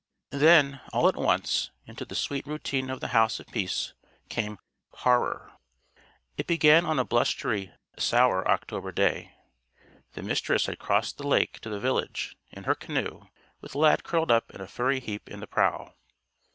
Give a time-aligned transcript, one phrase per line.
[0.31, 3.93] Then, all at once, into the sweet routine of the House of Peace,
[4.29, 4.57] came
[4.93, 5.51] Horror.
[6.37, 9.35] It began on a blustery, sour October day.
[10.13, 13.27] The Mistress had crossed the lake to the village, in her canoe,
[13.59, 15.93] with Lad curled up in a furry heap in the prow.